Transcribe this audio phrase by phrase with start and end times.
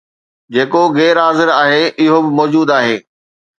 [0.53, 2.97] جيڪو غير حاضر آهي اهو به موجود آهي